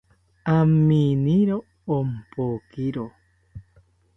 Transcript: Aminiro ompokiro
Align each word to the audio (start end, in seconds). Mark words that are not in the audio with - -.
Aminiro 0.55 1.57
ompokiro 1.97 3.05